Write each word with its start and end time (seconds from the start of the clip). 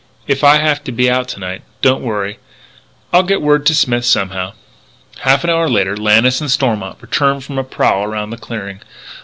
"If 0.25 0.43
I 0.43 0.57
have 0.57 0.83
to 0.85 0.91
be 0.91 1.11
out 1.11 1.27
to 1.27 1.39
night, 1.39 1.61
don't 1.83 2.01
worry. 2.01 2.39
I'll 3.13 3.21
get 3.21 3.39
word 3.43 3.67
to 3.67 3.75
Smith 3.75 4.03
somehow." 4.03 4.53
Half 5.19 5.43
an 5.43 5.51
hour 5.51 5.69
later 5.69 5.95
Lannis 5.95 6.41
and 6.41 6.49
Stormont 6.49 6.97
returned 7.01 7.43
from 7.43 7.59
a 7.59 7.63
prowl 7.63 8.03
around 8.03 8.31
the 8.31 8.37
clearing. 8.37 8.79